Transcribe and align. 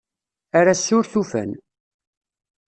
Ar 0.57 0.65
ass-a 0.73 0.93
ur 0.97 1.05
tufan. 1.11 1.51